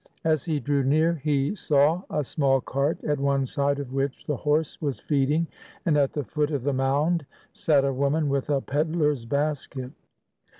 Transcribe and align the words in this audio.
As 0.23 0.45
he 0.45 0.59
drew 0.59 0.81
near, 0.81 1.13
he 1.13 1.53
saw 1.53 2.01
a 2.09 2.23
small 2.23 2.59
cart, 2.59 3.03
at 3.03 3.19
one 3.19 3.45
side 3.45 3.77
of 3.77 3.93
which 3.93 4.25
the 4.25 4.35
horse 4.35 4.81
was 4.81 4.97
feeding, 4.97 5.45
and 5.85 5.95
at 5.95 6.13
the 6.13 6.23
foot 6.23 6.49
of 6.49 6.63
the 6.63 6.73
mound 6.73 7.23
sat 7.53 7.85
a 7.85 7.93
woman 7.93 8.27
with 8.27 8.49
a 8.49 8.61
pedler's 8.61 9.25
basket. 9.25 9.91